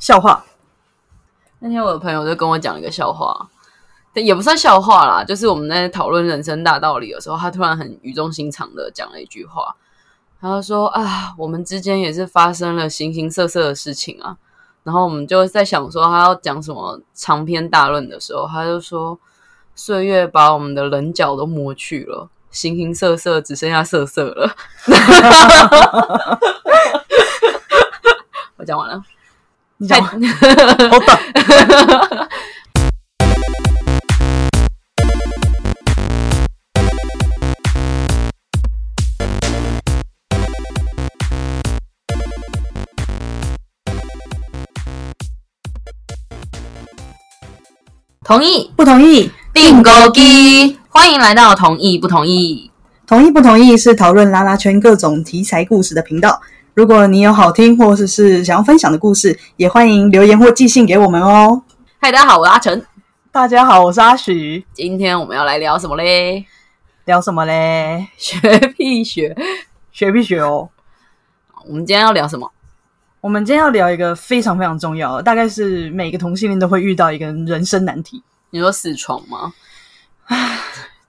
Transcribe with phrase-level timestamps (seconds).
[0.00, 0.44] 笑话。
[1.60, 3.48] 那天我的朋友就跟我讲一个笑话，
[4.14, 9.76] 但也不算笑话啦，就是我们在讨论人生大道理的时候，他突然很语重心长的讲了一句话，
[10.40, 14.38] 他说啊，我们之间也是发生了形形色色的事情啊。
[14.82, 19.18] 然后我们就在想说他要讲什么长篇大论的时候，他就说
[19.74, 24.50] 岁月把我们的棱角都磨去了，形形色色只剩下色色了。
[28.56, 29.02] 我讲完了。
[29.82, 30.20] 你讲， 好的。
[48.22, 49.30] 同意不同意？
[49.54, 52.70] 订购机，欢迎来到同意不同意？
[53.06, 56.42] 同意不同意是讨论拉拉圈各种题材故事的频道。
[56.80, 61.62] 如果你有好听或者是想要分享的故事，也欢迎留言或寄信给我们哦。
[61.98, 62.82] 嗨，大家好，我是阿成。
[63.30, 64.64] 大家好，我是阿许。
[64.72, 66.46] 今天我们要来聊什么嘞？
[67.04, 68.08] 聊什么嘞？
[68.16, 68.40] 学
[68.78, 69.36] 屁学，
[69.92, 70.70] 学屁学哦。
[71.66, 72.50] 我们今天要聊什么？
[73.20, 78.22] 我们今天要聊一个非常非常重要，大概是每个同性恋都会遇到一个人生难题。
[78.48, 79.52] 你说死床吗？
[80.28, 80.58] 唉。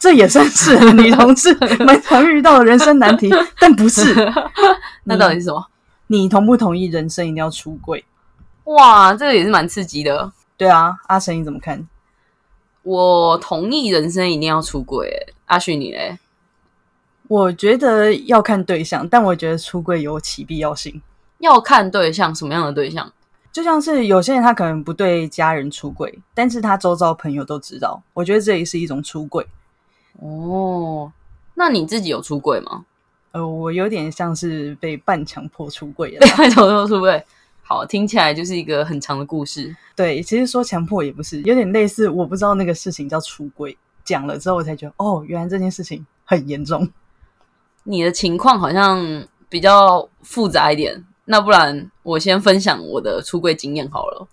[0.01, 1.53] 这也算是女同志
[1.85, 4.15] 蛮常遇到的人生难题， 但不是。
[5.05, 5.63] 那到底是什么？
[6.07, 8.03] 你同不同意人生一定要出柜？
[8.63, 10.31] 哇，这个也是蛮刺激的。
[10.57, 11.87] 对啊，阿神你怎么看？
[12.81, 15.07] 我同意人生一定要出柜。
[15.45, 16.17] 阿旭你嘞？
[17.27, 20.99] 我觉得要看对象，但我觉得出柜有其必要性。
[21.37, 23.13] 要看对象，什么样的对象？
[23.51, 28.01] 就像是有些人他可能不对家人出柜，但是他周遭朋友都知道。
[28.13, 29.45] 我觉得这也是一种出柜。
[30.19, 31.11] 哦，
[31.55, 32.85] 那你自己有出柜吗？
[33.31, 36.19] 呃，我有点像是被半强迫出柜了。
[36.19, 37.25] 被半强迫出柜，
[37.63, 39.75] 好，听起来就是一个很长的故事。
[39.95, 42.09] 对，其实说强迫也不是，有点类似。
[42.09, 46.91] 我不知道那个事情叫出柜，讲了之后我才觉得，哦，原来这件事情很严重。
[47.83, 54.27] 你的情况好像比较复杂一点，那不然我先分享我的出柜经验好了。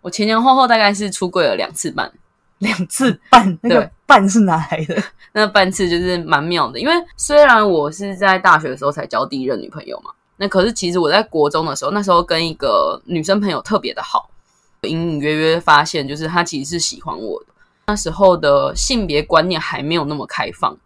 [0.00, 2.10] 我前前后后大概是出柜了两次半。
[2.58, 5.02] 两次半，那个半是哪来的？
[5.32, 14.30] 那半次就是蛮妙的，因为虽然我是在大学的时候才交第一任女朋友嘛，那可是其实我在国中的时候，那时候跟一个女生朋友特别的好，
[14.82, 17.46] 隐隐约约发现就是她其实是喜欢我的。
[17.86, 20.76] 那时候的性别观念还没有那么开放，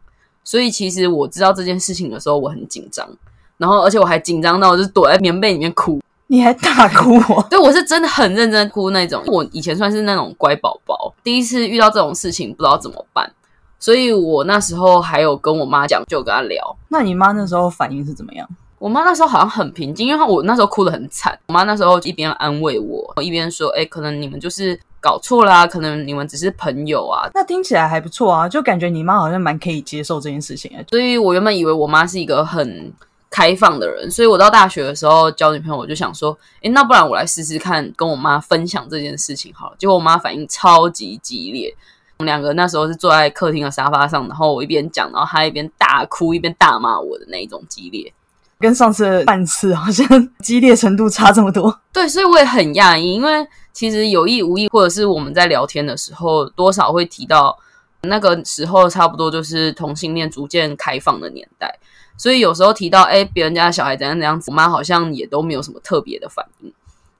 [0.43, 3.09] 所以其实我知道这件事情的时候，我很紧张，
[3.57, 6.01] 然后而且我还紧张到就是躲在棉被里面哭。
[6.31, 7.43] 你还大哭我？
[7.51, 9.23] 对，我是真的很认真哭那种。
[9.27, 13.33] 我以前算是那种乖宝宝，第一次遇到这种事情不知道怎么办，
[13.79, 16.77] 所以我那时候还有跟我妈讲，就跟她聊。
[16.89, 18.47] 那你妈那时候反应是怎么样？
[18.79, 21.37] 我妈那时候好像很平静，因为我那时候哭得很惨。
[21.49, 30.85] 我妈那时候一边安慰我，一边说：“哎，可能你们就是搞错啦，可能你们只是朋友啊。”那听起来还不错啊，就感觉你妈好像蛮可以接受这件事情啊。
[30.91, 32.93] 所以我原本以为我妈是一个很。
[33.31, 39.77] 开放的人，所以我到大学的时候交女朋友，我就想说，诶，那不然我来试试看，跟我妈分享这件事情好了。
[39.79, 41.75] 结果我妈反应超级激烈，
[42.19, 48.13] 我们两个那时候是坐在客厅的沙发上，然后我一边讲，然后她一边大哭，一边大骂我的那一种激烈，
[48.59, 50.07] 跟上次半次好像
[50.39, 51.81] 激烈程度差这么多。
[51.93, 57.57] 对，所以我也很讶异，因为其实有意无意，或者是我们在聊天的时候，多少会提到
[58.03, 61.79] 那个时候，差不多就是同性恋逐渐开放的年代。
[62.19, 66.71] 所以有时候提到哎，别人家的小孩怎样怎样子，我妈好像也都没有什么特别的反应。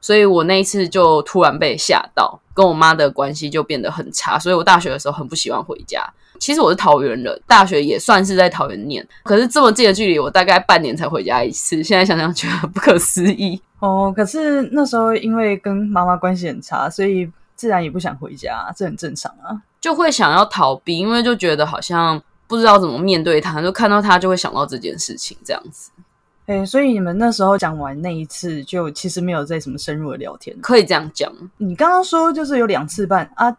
[0.01, 4.39] 所以我那一次就突然被吓到，跟我妈的关系就变得很差。
[4.39, 6.05] 所以我大学的时候很不喜欢回家。
[6.39, 11.83] 其实我是桃园人，大学也算是在桃园念，可是这么近的距离，我大概半年才回家一次。
[11.83, 14.13] 现在想想觉得不可思议哦。
[14.17, 19.63] 可是那时候因为跟妈妈关系很差，所以自然也不想回家，这很正常啊。
[19.81, 22.21] 就会想要逃避，因为就觉得好像。
[22.49, 25.91] 不知道怎么面对他，就看到他就会想到这件事情，这样子。
[26.47, 31.31] 哎，所以你们那时候讲完那一次，就其实没有再什么深入的聊天，可以这样讲。
[31.59, 33.55] 你刚刚说就是有两次半啊，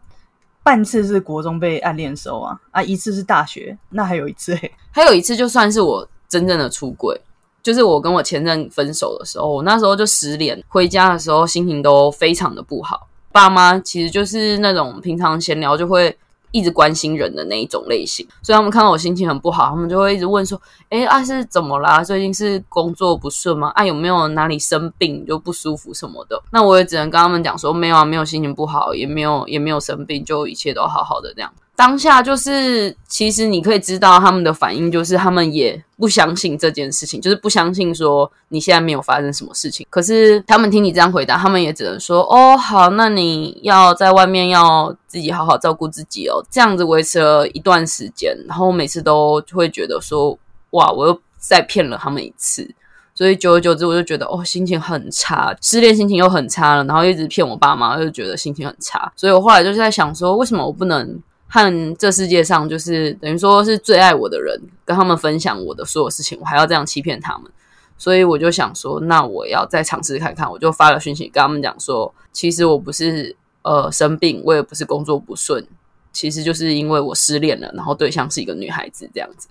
[0.63, 4.59] 半次是国中被暗恋的时候啊，啊一次是大学，那还有一次，
[4.89, 7.15] 还有一次就算是我真正的出轨，
[7.62, 16.18] 就是我跟我前任分手的时候，我那时候就失联，回家的时候心情都非常的不好，爸妈其实就是那种平常闲聊就会。
[16.51, 20.60] 一直关心人的那一种类型，所以他们看到我心情很不好，他们就会一直问说
[20.90, 22.04] ：“哎，啊是怎么啦？
[22.04, 23.69] 最近是工作不顺吗？
[23.75, 39.87] 啊有没有哪里生病就不舒服什么的？”那我也只能跟他们讲说：“没有啊，没有心情不好，也没有也没有生病，就一切都好好的这样。”当下就是，其实你可以知道他们的反应，就是他们也不相信这件事情，就是不相信说你现在没有发生什么事情。
[39.89, 50.37] 可是他们听你这样回答，他们也只能说：“哦，好，那你要在外面要自己好好照顾自己哦。”这样子维持了一段时间，然后每次都会觉得说
[50.71, 52.69] ：“哇，我又再骗了他们一次。”
[53.15, 59.09] 所以久而久之，我就觉得哦，心情很差，失恋心情又很差了，然后一直骗我爸妈，就觉得心情很差。
[59.15, 61.17] 所以我后来就是在想说，为什么我不能
[61.50, 67.51] 和这世界上就是等于说是最爱我的人，跟他们分享我的所有事情，我还要这样欺骗他们？
[67.98, 70.50] 所以我就想说，那我要再尝试看看。
[70.50, 75.68] 我就发了讯息跟他们讲说，其实我不是呃生病，我也不是工作不顺，
[76.13, 79.50] 其实就是因为我失恋了，然后对象是一个女孩子这样子。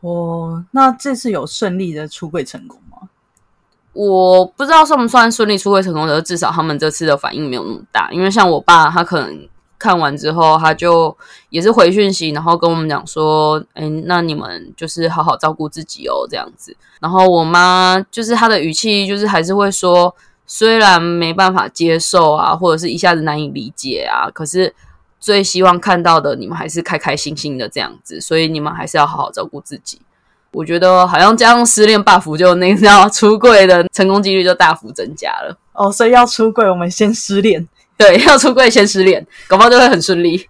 [0.00, 3.08] 哦，那这次有顺利的出柜成功吗？
[3.92, 8.10] 我不知道算不算顺利出柜成功的，至少他们这次的反应没有那么大。
[8.10, 11.16] 因为像我爸，他可能看完之后，他就
[11.50, 20.14] 也是回讯息，然后跟我们讲说：“哎，那你们就是好好照顾自己哦，这样子。”然后我妈就是她的语气，就是还是会说，
[20.46, 24.74] 虽然没办法接受啊，或者是一下子难以理解啊，可是
[25.20, 30.00] 最希望看到的，你们还是开开心心的这样子，所以你们还是要好好照顾自己。
[30.52, 35.54] 我觉得好像加上失恋 buff，就那个要出柜的成功几率就大幅增加了。
[35.74, 37.68] 哦，所以要出柜，我们先失恋。
[37.98, 40.46] 对，要出柜先失恋，搞不好就会很顺利。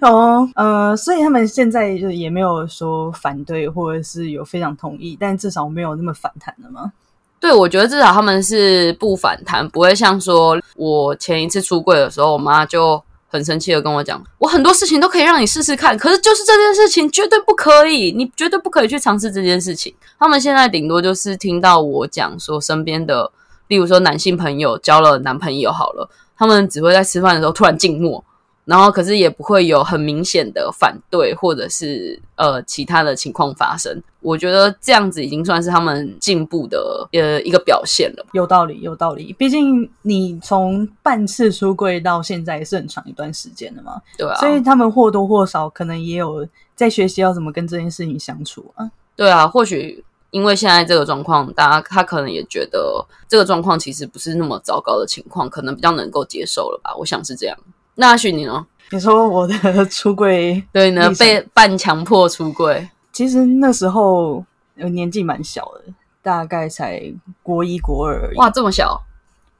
[0.00, 6.92] 哦，呃，所以他们现在就也没有说反对，或者是有非常同意，但至少没有那么反弹了吗？
[7.38, 19.94] 对，我觉得至少他们是不反弹，不会像说我前一次出柜的时候，我妈就很生气的跟我讲，我很多事情都可以让你试试看，可是就是这件事情绝对不可以，你绝对不可以去尝试这件事情。
[20.18, 23.30] 他们现在顶多就是听到我讲说身边的，
[23.68, 28.22] 例如说男性朋友交了男朋友好了，他们只会在吃饭的时候突然静默。
[28.66, 34.02] 然后，可是也不会有很明显的反对，或者是呃其他的情况发生。
[34.20, 38.24] 我觉得这样子已经算是他们进步的呃一个表现了。
[38.32, 39.34] 有道理，有道理。
[39.34, 48.90] 毕竟你从半次出柜到现在也是很长一段时间了嘛，对啊，所以他们或多或少可能也有在学习要怎么跟这件事情相处啊。
[49.14, 50.02] 对啊，或许
[50.34, 56.92] 因为现在这个状况，大家他可能也觉得这个状况其实不是那么糟糕的情况，可能比较能够接受了吧。
[56.96, 57.56] 我想是这样。
[57.94, 58.66] 那阿许你呢？
[58.90, 59.54] 你说我的
[59.86, 64.44] 出柜， 对呢，被半强迫出柜，其实那时候
[64.76, 67.00] 呃年纪蛮小的，大概才
[67.40, 68.36] 国一国二而已。
[68.36, 69.00] 哇，这么小，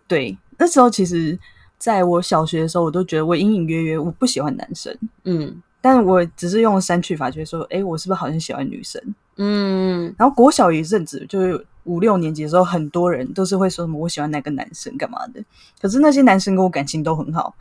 [0.09, 1.39] 对，那时候其实
[1.79, 4.93] 在我小学的时候，我都觉得我隐隐约约我不喜欢男生，
[5.23, 8.99] 嗯但我只是用删去法，觉得说，哎，我是不是好像喜欢女生？
[9.37, 15.45] 嗯，然后国小一阵子，就是五六年级的时候，很多人都是会说什么我喜欢哪个男生干嘛的。
[15.83, 17.55] 可是那些男生跟我感情都很好，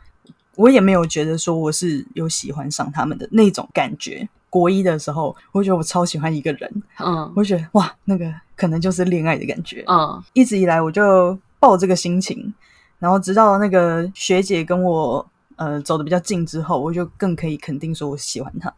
[0.56, 4.26] 我也没有觉得说我是有喜欢上他们的那种感觉。
[4.48, 9.84] 国一的时候，我觉得我超喜欢一个人，嗯我觉得哇，那个可能就是恋爱的感觉。
[9.86, 12.54] 嗯一直以来我就抱这个心情，
[12.98, 18.72] 然后直到那个学姐跟我呃走的比较近之后，我就更可以肯定说我喜欢他。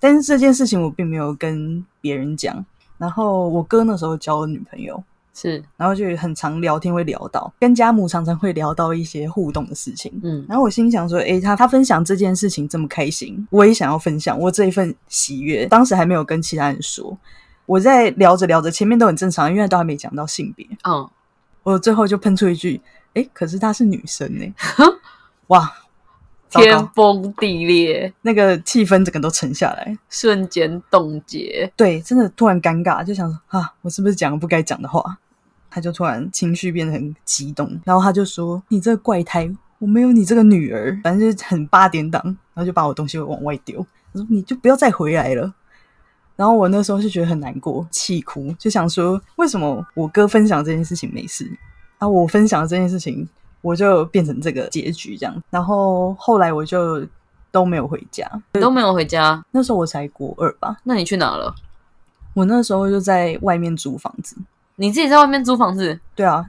[0.00, 2.64] 但是这件事情我并没有跟别人讲。
[2.98, 5.02] 然后我哥那时候交了女朋友，
[5.34, 10.12] 是，然后就很常聊天会聊到，跟家母常常会聊到一些互动的事情。
[10.22, 15.66] 嗯然后我心想说，诶，他他分享这件事情这么开心，我也想要分享我这一份喜悦。
[15.66, 17.18] 当时还没有跟其他人说，
[17.66, 20.64] 我在聊着聊着，前面都很正常，因为都还没讲到性别。
[20.84, 21.10] 嗯，
[21.64, 22.80] 我最后就喷出一句
[23.14, 24.54] ：“诶，可是她是女生呢、
[25.48, 25.81] 哇，糟
[26.52, 29.96] 天，崩地裂，那个气氛整个都沉下来。
[30.10, 35.18] 瞬间冻结，对，真的突然尴尬，就想说啊，我是不是讲了不该讲的话？
[35.70, 43.80] 他就突然情绪变得很激动，然后他就说：“你这个怪胎，我没有你这个女儿。”反正就是很八点档，然后就把我东西往外丢。
[44.12, 45.54] 他说：“你就不要再回来了。”
[46.36, 51.50] 然后我那时候就觉得很难过，气哭，就想说为什么我哥分享这件事情没事，
[51.96, 53.26] 啊，我分享这件事情
[53.62, 55.42] 我就变成这个结局这样。
[55.48, 57.06] 然后后来我就
[57.50, 61.54] 都没有回家，你都没有回家，那时候我才国二吧，那你去哪了？
[62.34, 64.36] 我那时候就在外面租房子。
[64.76, 66.44] 你自己在外面租房子，对啊，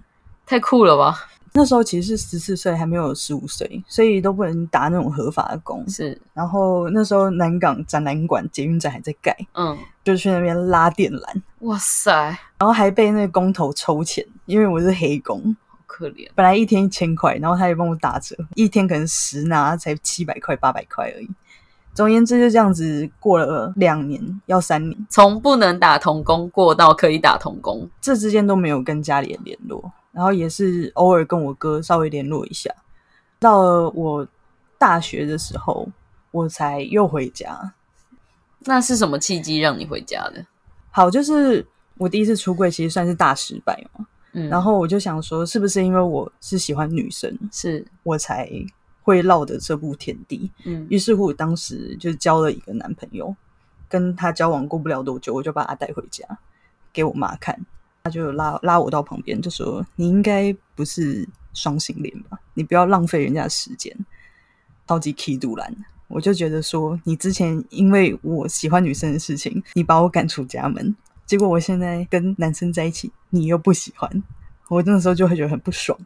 [0.46, 1.28] 太酷了吧？
[1.56, 5.88] 那时候其实是十四岁，还没有十五岁，所以都不能打那种合法的工。
[5.88, 12.12] 是，然后那时候南港展览馆捷运站还在盖，嗯，就去那边拉电缆，哇塞，
[12.58, 15.63] 然后还被那个工头抽钱，因为我是黑工，好
[15.94, 21.30] 可怜，本来一天一千块，然后他也帮我打折，一天可能十拿才七百块、八百块而已。
[21.94, 32.74] 总而言之，就这样子过了两年，要三年，从不能打童工过到可以打童工，这之间都没有跟家里人联络，然后也是偶尔跟我哥稍微联络一下。
[33.40, 34.28] 到了我
[34.80, 35.88] 大学的时候，
[36.32, 37.74] 我才又回家。
[38.62, 40.44] 那是什么契机让你回家的？
[40.90, 41.64] 好，就是
[42.00, 44.08] 我第一次出柜，其实算是大失败嘛。
[44.34, 48.50] 嗯，然后我就想说，是不是因为我是喜欢女生，是我才
[49.02, 50.52] 会落得这步田地？
[50.66, 53.36] 嗯于是乎，我当时就交了一个男朋友，
[53.88, 56.26] 跟他交往过不了多久，我就把他带回家
[56.92, 57.60] 给我妈看。
[58.04, 62.38] 他就拉拉我到旁边，就说：“你应该不是双性恋吧？
[62.54, 63.96] 你不要浪费人家的时间。”
[64.86, 65.74] 超级 key 杜兰，
[66.10, 70.94] 我就觉得说，你之前因为我喜欢女生的事情，你把我赶出家门，
[71.34, 74.08] 结果我现在跟男生在一起，你又不喜欢，
[74.70, 75.98] 我那时候就会觉得很不爽。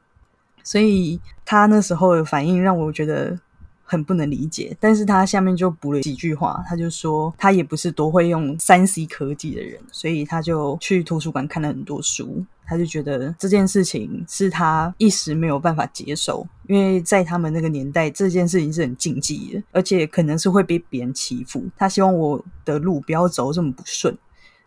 [0.64, 3.38] 所以他那时候的反应让我觉得
[3.84, 21.66] 很不能理解，但是他下面就补了几句话，他就说他也不是多会用三 C 科技的人，所以他就去图书馆看了很多书，他就觉得这件事情是他一时没有办法接受，因为在他们那个年代，这件事情是很禁忌的，而且可能是会被别人欺负。
[21.76, 24.18] 他希望我的路不要走这么不顺，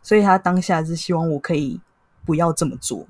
[0.02, 1.80] 所以他当下是希望我可以
[2.25, 3.07] 不要这么做。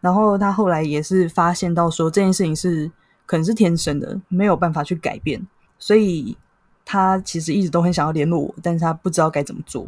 [0.00, 2.90] 然后他后来也是发现到说这件事情是
[3.26, 5.44] 可能是天生的，没有办法去改变，
[5.78, 6.36] 所以
[6.84, 9.86] 他其实一直都很想要联络我，但是他不知道该怎么做。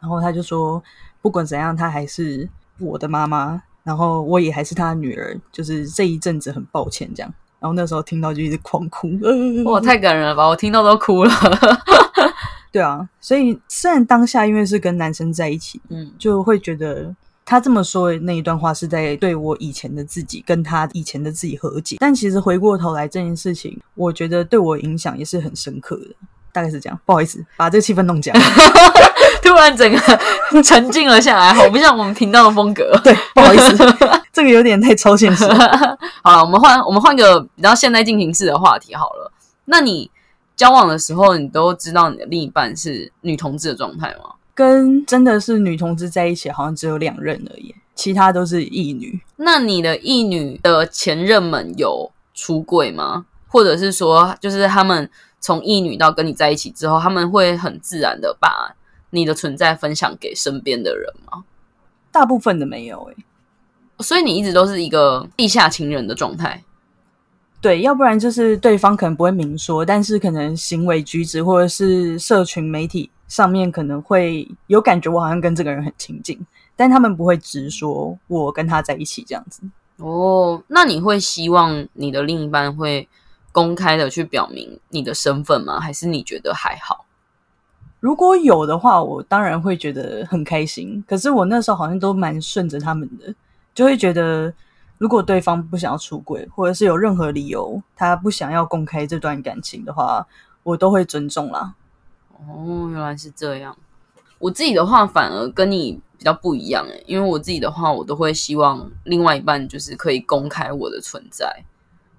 [0.00, 0.82] 然后他就说，
[1.20, 7.34] 不管怎样，他还是我的妈妈，然后我也还是他的女儿，就是这一阵子很抱歉这样。
[7.58, 9.10] 然后那时候听到就一直狂哭，
[9.64, 10.46] 哇，太感人了吧！
[10.46, 11.30] 我听到都哭了。
[12.70, 26.14] 对啊，所以虽然当下因为是跟男生在一起，嗯就会觉得他这么说的那一段话是在对我以前的自己跟他以前的自己和解，但其实回过头来这件事情，我觉得对我影响也是很深刻的，
[26.52, 27.00] 大概是这样。
[27.06, 28.34] 不好意思，把这个气氛弄僵。
[29.42, 32.98] 突然整个沉静了下来，好不像我们频道的风格。
[33.02, 33.76] 对， 不好意思，
[34.32, 35.56] 这个有点太超现实了。
[36.22, 39.32] 好了，我们换我们换个比较现代进行式的话题好了。
[39.64, 40.10] 那你
[40.58, 44.34] 交往的时候，你都知道你的另一半是女同志的状态吗？
[44.54, 49.20] 跟真的是女同志在一起，好像只有两任而已，其他都是异女。
[49.36, 53.26] 那你的异女的前任们有出轨吗？
[53.46, 58.74] 或者是说，就是他们从异女到跟你在一起之后，他们会很自然的把
[59.10, 61.44] 你的存在分享给身边的人吗？
[62.10, 63.16] 大部分的没有诶、
[64.00, 66.64] 所以你一直都是一个地下情人的状态。
[67.60, 76.38] 对，要不然就是对方可能不会明说，但是可能行为举止或者是社群媒体上面可能会有感觉，我好像跟这个人很亲近，
[76.76, 79.62] 但他们不会直说我跟他在一起这样子。
[79.96, 83.08] 哦，那你会希望你的另一半会
[83.50, 85.80] 公开的去表明你的身份吗？
[85.80, 87.04] 还是你觉得还好？
[87.98, 91.02] 如果有的话，我当然会觉得很开心。
[91.08, 93.34] 可是我那时候好像都蛮顺着他们的，
[93.74, 94.54] 就会觉得
[94.98, 100.26] 如果对方不想要出轨，或者是有任何理由他不想要公开这段感情的话，
[100.64, 101.74] 我都会尊重啦。
[102.46, 103.76] 哦，原来是这样。
[104.38, 111.64] 我自己的话反而跟你比较不一样诶，因为我自己的话，我都会希望另外一半就是可以公开我的存在，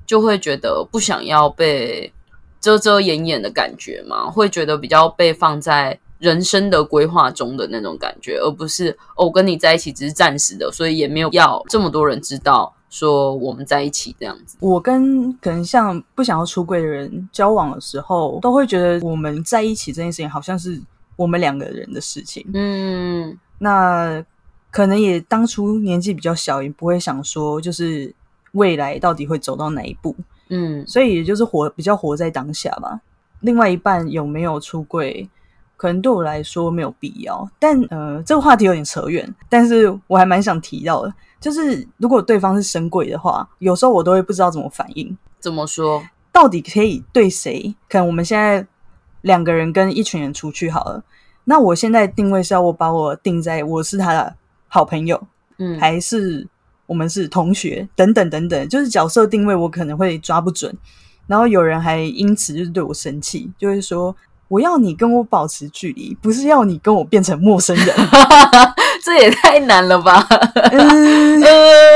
[0.05, 2.11] 就会觉得不想要被
[2.59, 14.57] 遮遮掩掩的感觉嘛，会觉得比较被放在人生的规划中的那种感觉，而不是哦，我跟你在一起只是暂时的，所以也没有要这么多人知道说我们在一起这样子。
[14.59, 20.81] 我跟可能像不想要出柜的人交往的时候，都会觉得我们在一起这件事情好像是
[21.15, 22.45] 我们两个人的事情。
[22.53, 24.23] 嗯，那
[24.71, 28.13] 可能也当初年纪比较小，也不会想说就是
[28.51, 30.15] 未来到底会走到哪一步，
[30.49, 32.99] 嗯，所以也就是活比较活在当下吧。
[33.41, 35.29] 另外一半有没有出柜，
[35.79, 37.49] 可能对我来说没有必要。
[37.57, 45.17] 但呃，这个话题有点扯远，但是我还蛮想提到的，就是如果对方是神鬼的话，有时候我都会不知道怎么反应。
[45.39, 46.03] 怎么说？
[46.33, 47.73] 到底可以对谁？
[47.87, 48.67] 可能我们现在
[49.21, 51.01] 两个人跟一群人出去好了，
[51.45, 54.35] 那我现在定位是要我把我定在我是他的
[54.67, 55.21] 好朋友，
[55.57, 56.45] 嗯，还是
[56.85, 60.77] 我们是同学等等等等，就是角色定位我可能会抓不准。
[61.25, 64.15] 然后有人还因此就是对我生气，就会说
[64.49, 67.95] 我要你跟我保持距离，不是要你跟我变成陌生人。
[69.01, 70.27] 这也太难了吧？
[70.71, 71.49] 嗯， 呃，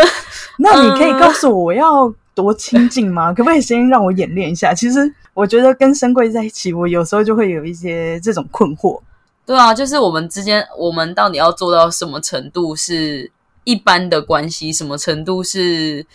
[0.59, 3.33] 那你可以告诉我我要多亲近吗？
[3.33, 4.73] 可不可以先让我演练一下？
[4.73, 8.99] 其实我觉得跟深贵在一起，我有时候就会有一些这种困惑。
[9.45, 13.29] 对啊，就是我们之间，我们到底要做到什么程度是
[13.63, 16.05] 一般的关系，什么程度是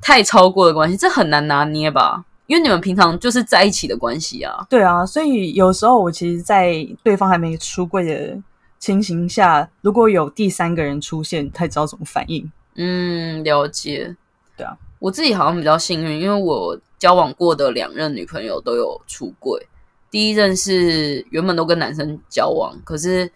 [0.00, 2.24] 太超过的关系，这很难拿捏吧？
[2.52, 4.66] 因为你们平常就是在一起的关系啊。
[4.68, 8.38] 对啊，所以有时候我其实，在对方还没出柜的
[8.78, 12.52] 情形下，如果有第三个人出现，太知道怎么反应。
[12.74, 14.14] 嗯，了解。
[14.54, 19.66] 对啊，我自己好像比较幸运，因为我交往过的两任女朋友都有出柜，
[20.10, 23.32] 第一任是原本都跟男生交往，可是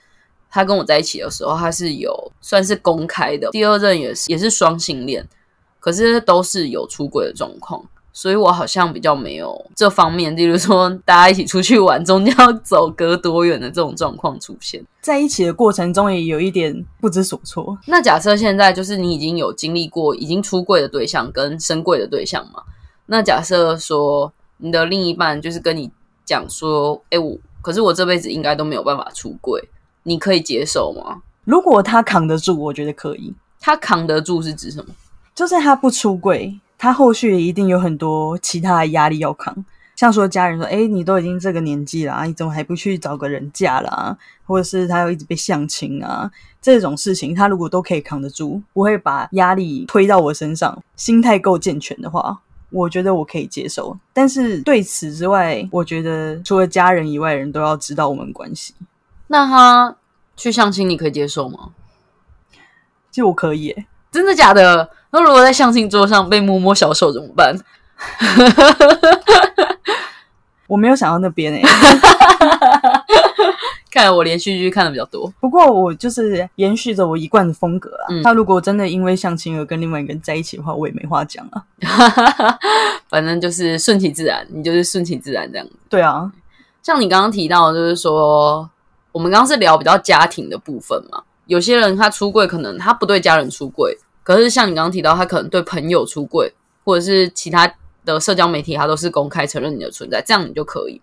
[0.50, 3.48] 他跟我在一起的时候，他是有算是公开的。
[3.50, 5.26] 第二任也是也是双性恋，
[5.80, 7.82] 可是都是有出轨的状况。
[8.16, 14.82] 所以我好像比较没有这方面，例如说大家一起出去玩，中间要走隔多远的这种状况出现。
[15.02, 17.76] 在一起的过程中也有一点不知所措。
[17.84, 22.62] 那假设现在就是你已经有经历过已经出柜的对象跟深柜的对象嘛？
[23.04, 25.90] 那假设说你的另一半就是跟你
[26.24, 29.62] 讲说，哎，我可是我这辈子应该都没有办法出柜，
[30.04, 31.20] 你可以接受吗？
[31.44, 33.34] 如果他扛得住，我觉得可以。
[33.60, 34.94] 他扛得住是指什么？
[35.34, 36.58] 就是他不出柜。
[36.78, 39.64] 他后续一定有很多其他的压力要扛，
[39.94, 46.30] 像说家人说：“哎，你都已经这个年纪了，你怎么还不去找个人嫁了？”或者是他要一直被相亲啊，
[46.60, 52.38] 这种事情他如果都可以扛得住，不会把压力推到我身上，心态够健全的话，
[52.70, 53.98] 我觉得我可以接受。
[54.12, 58.74] 但是对此之外，我觉得除了家人以外，人都要知道我们关系。
[59.28, 59.96] 那他
[60.36, 61.70] 去相亲，你可以接受吗？
[63.10, 63.74] 其实我可以，
[64.12, 64.90] 真的假的？
[65.10, 67.56] 那如果在相亲桌上被摸摸小手怎么办？
[70.68, 71.62] 我没有想到那边诶，
[73.90, 75.32] 看来我连续剧看的比较多。
[75.40, 78.10] 不过我就是延续着我一贯的风格啊。
[78.24, 81.62] 他如果真的因为相亲而跟另外一个人在一起的话，我也没话讲啊。
[83.08, 85.66] 反正就是顺其自然，你就是顺其自然这样。
[85.88, 86.30] 对啊，
[86.82, 88.68] 像你刚刚提到，就是说
[89.12, 91.22] 我们刚刚是聊比较家庭的部分嘛。
[91.46, 93.96] 有些人他出柜，可能他不对家人出柜。
[94.26, 96.52] 可是像你刚刚提到，他可能对朋友出柜，
[96.84, 97.72] 或者是其他
[98.04, 101.00] 的社交媒体，他都是公开承认你的存在，这样你就可以。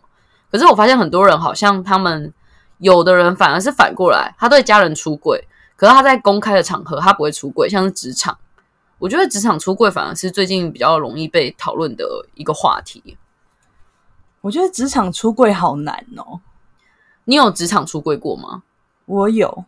[0.51, 2.34] 可是我发现很多人好像他们
[2.80, 8.38] 有的人反而是反过来，他对家人出柜，可是他在公开的场合他不会出柜，像是职场，
[9.00, 13.18] 我觉得职场出柜反而是最近比较容易被讨论的一个话题。
[14.42, 16.42] 我觉得职场出柜好难哦。
[17.24, 18.63] 你有职场出柜过吗？
[19.06, 19.63] 我有。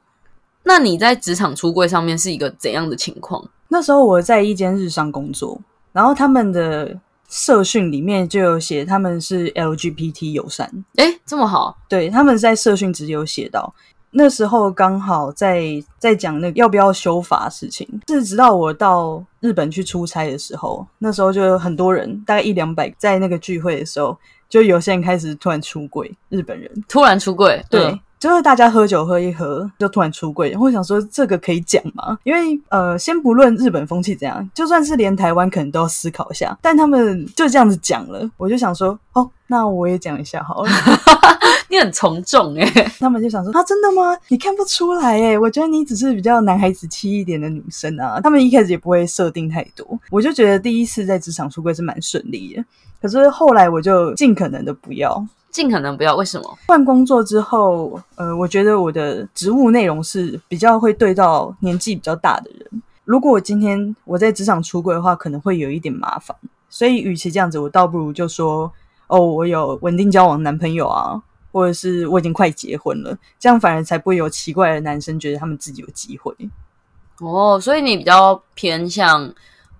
[0.67, 3.47] 那你在职场出柜上面是一个怎样的情况？
[3.67, 5.61] 那时候我在一间日商工作，
[5.93, 10.69] 然后他们的社训里面就有写他们是 LGBT 友善。
[10.95, 11.77] 哎，这么好？
[11.87, 13.73] 对，他们在社训直接有写到。
[14.17, 15.63] 那时候刚好在
[15.99, 27.99] 在讲那个要不要修法事情，是直到我到日本去出差的时候，那时候就有很多人，大概一两百，在那个聚会的时候，就有些人开始突然出柜，日本人突然出柜，对。
[28.25, 30.49] 就是大家喝酒喝一喝，就突然出柜。
[30.49, 32.17] 然后想说，这个可以讲吗？
[32.23, 36.57] 因为呃，先不论日本风气怎样，就算是连台湾可能都要思考一下。
[36.59, 40.69] 但他们就这样子讲了，我就想说，哦，那我也讲一下好了。
[41.69, 42.65] 你很从众哎，
[42.99, 44.17] 他们就想说，啊，真的吗？
[44.29, 48.19] 你看不出来哎，我觉得你只是比较男孩子气一点的女生啊。
[48.21, 52.65] 他们一开始也不会设定太多，我就觉得第一次在职场出柜是蛮顺利的。
[52.99, 55.23] 可是后来我就尽可能的不要。
[55.55, 56.57] 尽可能不要，为什么？
[56.67, 62.83] 换工作之后，呃，我觉得我的职务内容是比较会对到年纪比较大的人。
[63.05, 66.35] 如果我今天我在职场出轨的话，可能会有一点麻烦。
[66.69, 68.69] 所以，与其这样子，我倒不如就说，
[69.07, 76.35] 哦，我有稳定交往男朋友啊，或者是我已经快结婚了，这样反而才不会有奇怪的男生觉得他们自己有机会。
[77.21, 79.33] 哦，所以你比较偏向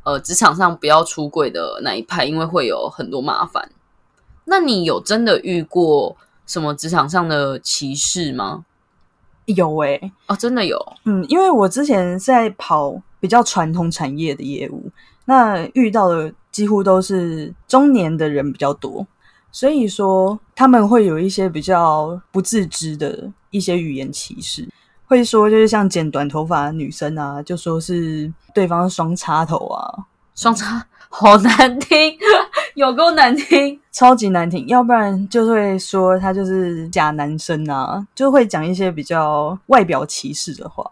[0.03, 3.69] 呃职场上不要出轨的那一派，因为会有很多麻烦。
[4.45, 8.63] 那你有真的遇过什么职场上的歧视吗？
[9.45, 10.79] 有诶，哦，真的有。
[11.03, 14.89] 嗯，因为我之前在跑比较传统产业的业务，
[15.25, 19.05] 那遇到的几乎都是中年的人比较多，
[19.51, 24.67] 所以说他们会有一些比较不自知的一些语言歧视，
[25.05, 30.88] 会说就是像剪短头发的女生啊，就说是对方双插头啊，双插。
[31.08, 32.17] 好难听，
[32.75, 34.67] 有够难听，超级难听。
[34.67, 40.85] 要不然就会说他就是假男生啊，就会讲一些比较外表歧视的话。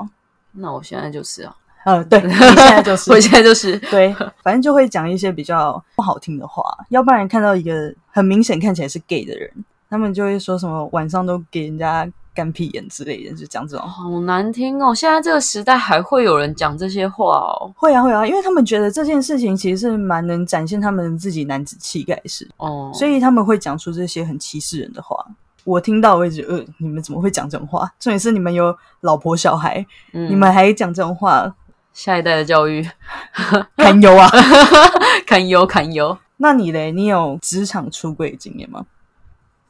[0.53, 6.63] 那我现在就是啊，呃，对， 你现在就是，我现在就是 对，反正就会讲一些比较不好听的话。
[6.89, 9.51] 要不然看到一个很明显看起来是 gay 的人，
[9.89, 12.09] 他们就会说什么晚上都给人家。
[12.33, 14.93] 干屁眼之类的，就讲这种，好难听哦！
[14.93, 17.71] 现在这个时代还会有人讲这些话哦？
[17.75, 25.15] 会啊，会啊，因为他们觉得这件事情其实是蛮能展现他们自己男子气概是哦，所以他们会讲出这些很歧视人的话。
[25.63, 27.89] 我听到为止，呃，你们怎么会讲这种话？
[27.97, 31.55] 重点是你们有老婆小孩，你们还讲这种话，
[31.93, 32.85] 下一代的教育
[33.77, 34.29] 堪忧啊，
[35.25, 36.17] 堪忧堪忧。
[36.37, 36.91] 那你嘞？
[36.91, 38.85] 你有职场出柜经验吗？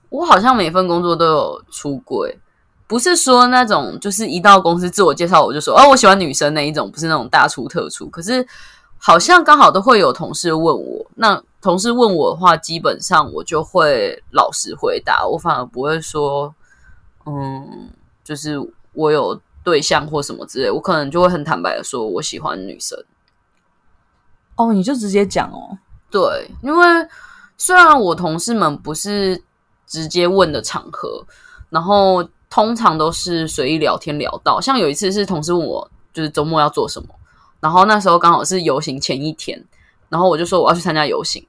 [0.09, 2.39] 我好像每份工作都有出柜。
[2.93, 8.07] 不是说那种，就是一到公司自我介绍我就说哦，我喜欢女生那一种，不是那种大出特出。
[8.07, 8.47] 可是
[8.99, 16.53] 好像刚好都会有同事问我，那同事问我的话，基本上我就会老实回答，我反而不会说，
[17.25, 17.89] 嗯，
[18.23, 18.59] 就是
[18.93, 22.95] 我有对象或什么之类，我可能就会很坦白的说我喜欢女生。
[24.55, 25.79] 哦，你就直接讲哦。
[26.11, 27.07] 对，因为
[27.57, 29.41] 虽然我同事们不是
[29.87, 31.25] 直接问的场合，
[31.71, 32.23] 然后
[32.53, 37.07] 通常都是随意聊天聊到，像有一次是同事问我，就是周末要做什么，
[37.59, 39.59] 然后那时候刚好是游行前一天，
[40.07, 41.43] 然后我就说我要去参加游行。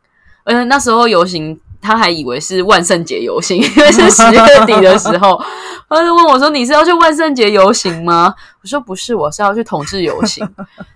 [0.45, 5.38] 而且那时候游行，他还以为是万圣节游行，因为是十月底的时候，
[5.90, 10.49] 他就问我说：“你是要去万圣节游行吗？”我说：“不是，我是要去同志游行。”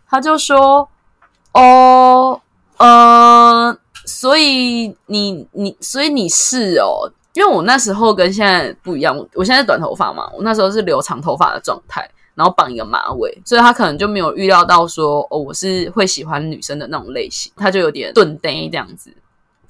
[0.08, 0.88] 他就说
[1.52, 2.40] ：“哦，
[2.78, 19.14] 呃，所以你你所以你是哦，因为我那时候跟现在不一样，我现在短头发嘛，我那时候是留长头发的状态，然后绑一个马尾，所以他可能就没有预料到说哦，我是会喜欢女生的那种类型，他就有点顿呆这样子。”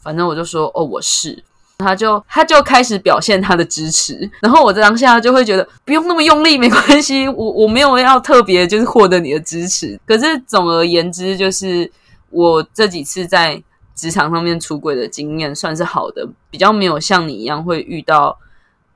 [0.01, 1.45] 反正我就说哦，我是，
[1.77, 10.01] 他就他就开始表现他的支持，然后我在当下就会觉得不用那么用力，没关系，我我没有要特别就是获得你的支持。
[10.07, 11.91] 可是总而言之，就是
[12.31, 13.63] 我这几次在
[13.99, 18.39] 职场上面出轨的经验算是好的，比较没有像你一样会遇到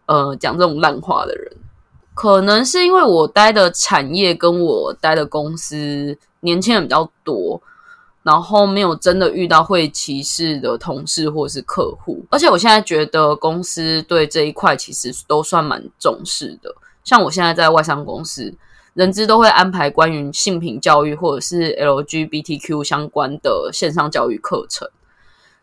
[0.07, 1.53] 呃讲这种烂话的人。
[2.15, 7.61] 可能是因为我待的产业跟我待的公司年轻人比较多。
[8.25, 16.73] 然后没有真的遇到会歧视的同事或是客户，而且我现在觉得公司对这一块其实都算蛮重视的。
[17.03, 18.55] 像我现在在外商公司，
[18.95, 24.89] 人资都会安排关于性平教育或者是 LGBTQ 相关的线上教育课程。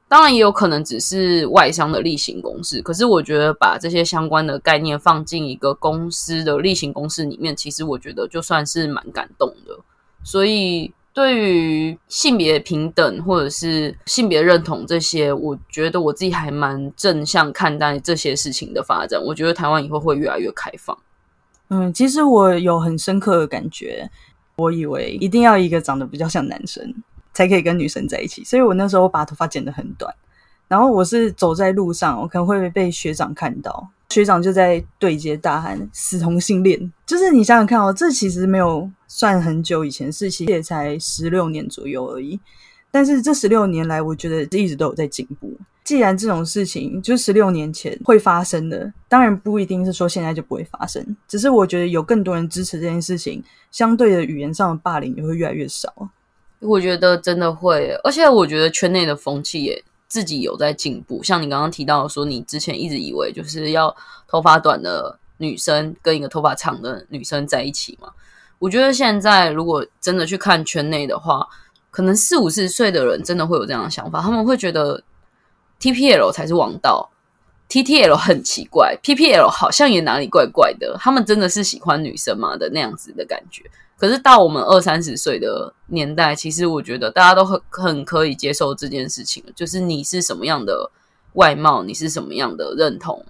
[0.07, 9.79] 当然也有可能只是外商的例行公事，可是我觉得把这些相关的概念放进一个公司的例行公事里面，其实我觉得就算是蛮感动的。
[10.23, 10.93] 所以。
[11.11, 19.21] 对于性别平等或者是性别认同这些，我觉得我自己还蛮正向看待这些事情的发展。
[19.21, 20.97] 我觉得台湾以后会越来越开放。
[21.69, 24.09] 嗯，其实我有很深刻的感觉，
[24.55, 26.93] 我以为一定要一个长得比较像男生
[27.33, 30.13] 才可以跟女生在一起，所以我那时候把头发剪得很短。
[30.67, 33.89] 然后我是走在路上，我可能会被学长看到。
[34.09, 42.39] 学长就在对接大喊“死同性恋”，就是你想想看哦，这其实没有算很久以前事情，也才十六年左右而已。
[42.89, 45.55] 但是这十六年来，我觉得一直都有在进步。
[45.89, 55.91] 既然这种事情就十六年前会发生的，当然不一定是说现在就不会发生，只是我觉得有更多人支持这件事情，相对的语言上的霸凌也会越来越少。
[56.59, 59.83] 我觉得真的会，而且我觉得圈内的风气也。
[60.07, 63.95] 自己有在进步，像你刚刚提到说，你之前一直以为就是要
[64.27, 68.09] 头发短的女生跟一个头发长的女生在一起嘛？
[68.57, 71.47] 我觉得现在如果真的去看圈内的话，
[71.91, 74.99] 可能四五十岁的人真的会有这样的想法，他们会觉得
[75.79, 77.09] T P L 才是王道
[77.67, 83.63] ，T T L 很奇怪，P P L 好像也哪里怪怪的，他们真的是喜欢女生吗的那样子的感觉？
[83.97, 90.89] 可是到我们二三十岁的年代，其实我觉得大家都很很可以接受这件事情就是你是什么样的
[91.33, 93.25] 外貌，你是什么样的认同，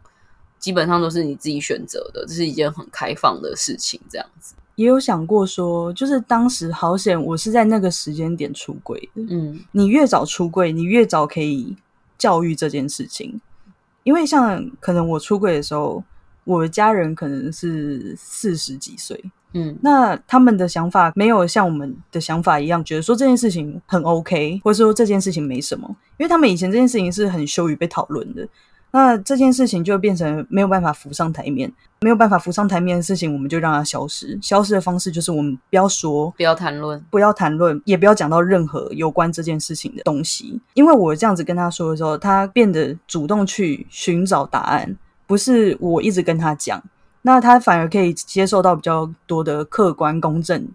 [0.60, 4.00] 基本上都是你自己选择的，这是一件很开放的事情。
[4.12, 9.10] 这样子也有想过说，就是当时好险，我是在那个时间点出柜。
[9.16, 11.76] 嗯，你越早出柜，你越早可以
[12.20, 13.42] 教育这件事情，
[14.04, 16.04] 因为像可能我出柜的时候，
[16.44, 19.20] 我的家人可能是四十几岁。
[19.54, 25.88] 嗯，那他们的想法没有像我们的想法一样，觉得说这件事情很 OK，或者说这件事情没什么，
[26.20, 28.48] 因为他们以前这件事情是很羞于被讨论的。
[28.92, 31.72] 那这件事情就变成没有办法浮上台面，
[32.02, 34.38] 没有办法浮上台面的事情，我们就让它消失。
[34.42, 40.60] 消失的方式就是我们不要说，不要谈论，不要谈论，也不要讲到任何有关这件事情的东西。
[40.74, 44.98] 因为我这样子跟他说的时候，他变得主动去寻找答案，
[45.28, 46.82] 不是我一直跟他讲。
[47.22, 50.68] 那他反而可以接受到比较多的客观公正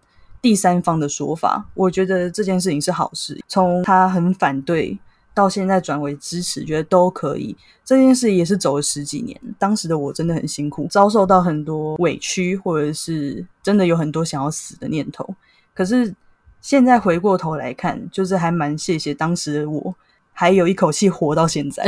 [0.42, 3.42] 第三方的说法，我觉得这件事情是好事。
[3.48, 4.98] 从他很反对
[5.34, 7.54] 到现在转为支持，觉得都可以。
[7.84, 15.28] 这件事也是走了十几年，当时的我真的很辛苦，遭受到很多委屈，或者是真的有很多想要死的念头。
[15.74, 16.14] 可是
[16.62, 19.94] 现在回过头来看，就是还蛮谢谢当时的我，
[20.32, 21.84] 还有一口气活到现在。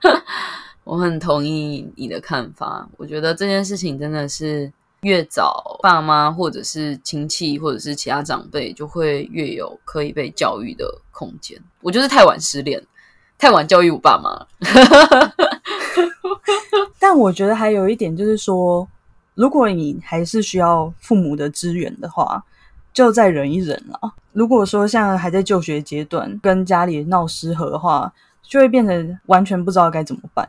[0.84, 4.70] 我很同意你的看法，我觉得这件事情真的是
[5.06, 11.56] 越早爸妈或者是亲戚或者是其他长辈，就会越有可以被教育的空间。
[11.80, 12.84] 我就是太晚失恋，
[13.38, 14.44] 太晚教育我爸妈。
[16.98, 18.88] 但我觉得还有一点就是说，
[19.34, 22.42] 如果你还是需要父母的支援的话，
[22.92, 24.12] 就再忍一忍了。
[24.32, 30.48] 如果说像还在就学阶段，跟家里闹失和的话，就会变成完全不知道该怎么办。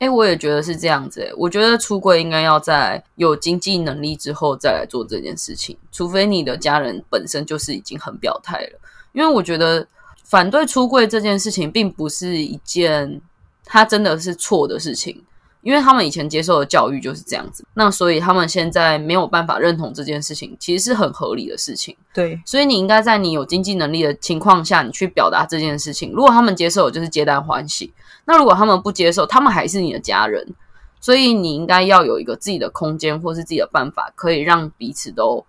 [0.00, 1.20] 哎，我也觉得是这样子。
[1.22, 8.80] 哎，我觉得出柜应该要在有经济能力之后再来做这件事情，除非你的家人本身就是已经很表态了。
[9.12, 9.86] 因为我觉得
[10.24, 13.20] 反对出柜这件事情，并不是一件
[13.64, 15.22] 他真的是错的事情。
[15.62, 21.94] 因为他们以前接受的教育就是这样子，那所以他们现在没有办法认同这件事情，其实是很合理的事情。
[22.14, 26.12] 对，所以你应该在你有经济能力的情况下，你去表达这件事情。
[26.12, 27.92] 如果他们接受，就是皆大欢喜；
[28.30, 30.54] 那如果他们不接受，他们还是你的家人，
[31.00, 35.44] 所以你应该要有一个自己的空间或是自己的办法，可以让彼此都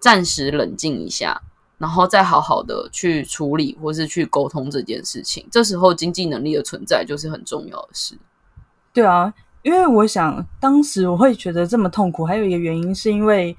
[0.00, 1.42] 暂时冷静一下，
[1.76, 5.46] 然后再好好的去处理或是去沟通这件事情。
[5.50, 8.16] 这时候经济能力的存在就是很重要的事。
[8.94, 9.34] 对啊。
[9.62, 13.56] 因为我想，当时我会觉得这么痛苦，还有一个原因是因为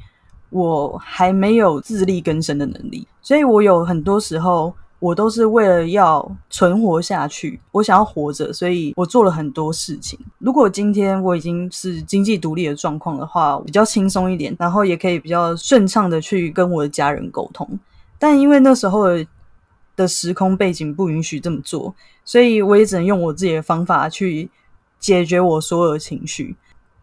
[0.50, 10.18] 我还没有自力更生的能力，所以我有很多时候我都是为了要存活下去，我想要活着，所以我做了很多事情。
[10.38, 17.68] 如果今天我已经是经济独立的状况的话，比较轻松一点，然后也可以比较顺畅的去跟我的家人沟通。
[18.18, 19.08] 但因为那时候
[19.98, 24.50] 的时空背景不允许这么做，所以我也只能用我自己的方法去。
[25.00, 26.56] 解决我所有的情绪，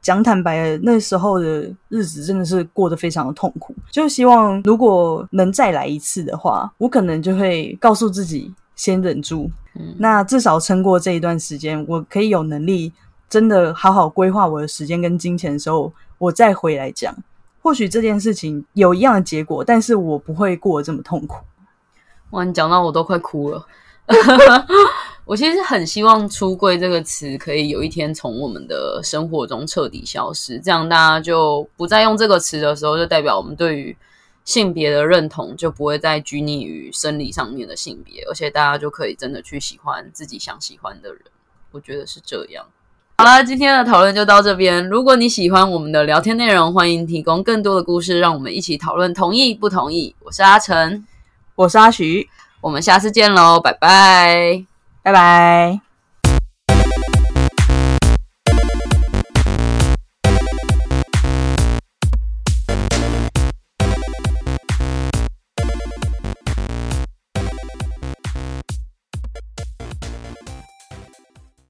[0.03, 3.75] 讲坦白，那时候的日子真的是过得非常的痛苦。
[3.91, 9.51] 就希望如果能再来一次的话，我可能就会告诉自己先忍住，
[9.99, 12.93] 那至少撑过这一段时间，我可以有能力
[13.29, 17.15] 真的好好规划我的时间跟金钱的时候，我再回来讲。
[17.63, 21.45] 或许这件事情有一样的结果，但是我不会过得这么痛苦。
[22.31, 23.67] 哇，你讲到我都快哭了。
[25.31, 33.97] 我其实很希望“出柜”这个词可以有一天从我们的生活中彻底消失，这样大家就不再用这个词的时候，就代表我们对于
[34.45, 41.23] 性别的认同就不会再拘泥于生理上面的性别，而且大家就可以真的去喜欢自己想喜欢的人。
[41.71, 42.67] 我觉得是这样。
[43.19, 44.85] 好了，今天的讨论就到这边。
[44.89, 49.15] 如果你喜欢我们的聊天内容，欢迎提供更多的故事，让我们一起讨论。
[49.15, 50.17] 同意不同意？
[50.25, 51.07] 我是阿成，
[51.55, 52.29] 我是阿徐，
[52.61, 54.70] 我们下次见喽，拜拜。
[55.11, 55.90] 拜拜。